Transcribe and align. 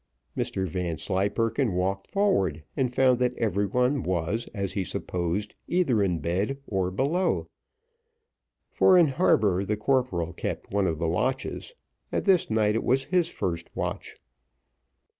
Mr 0.35 0.67
Vanslyperken 0.67 1.73
walked 1.75 2.07
forward 2.09 2.63
and 2.75 2.91
found 2.91 3.19
that 3.19 3.37
every 3.37 3.67
one 3.67 4.01
was, 4.01 4.47
as 4.47 4.73
he 4.73 4.83
supposed, 4.83 5.53
either 5.67 6.01
in 6.01 6.17
bed 6.17 6.57
or 6.65 6.89
below; 6.89 7.47
for 8.67 8.97
in 8.97 9.05
harbour 9.09 9.63
the 9.63 9.77
corporal 9.77 10.33
kept 10.33 10.71
one 10.71 10.87
of 10.87 10.97
the 10.97 11.07
watches, 11.07 11.75
and 12.11 12.25
this 12.25 12.49
night 12.49 12.73
it 12.73 12.83
was 12.83 13.03
his 13.03 13.29
first 13.29 13.69
watch. 13.75 14.17